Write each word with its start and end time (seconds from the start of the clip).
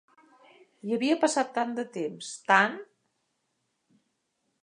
I 0.91 0.95
havia 0.95 1.17
passat 1.25 1.51
tant 1.57 1.75
de 1.81 1.85
temps... 1.99 2.31
tant! 2.53 2.79